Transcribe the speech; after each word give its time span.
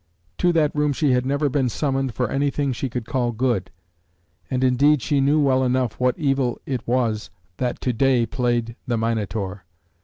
To 0.39 0.51
that 0.53 0.75
room 0.75 0.93
she 0.93 1.11
had 1.11 1.27
never 1.27 1.47
been 1.47 1.69
summoned 1.69 2.15
for 2.15 2.27
anything 2.31 2.73
she 2.73 2.89
could 2.89 3.05
call 3.05 3.31
good. 3.31 3.69
And 4.49 4.63
indeed 4.63 5.03
she 5.03 5.21
knew 5.21 5.39
well 5.39 5.63
enough 5.63 5.99
what 5.99 6.17
evil 6.17 6.59
it 6.65 6.87
was 6.87 7.29
that 7.57 7.79
to 7.81 7.93
day 7.93 8.25
played 8.25 8.75
the 8.87 8.97
Minotaur. 8.97 9.63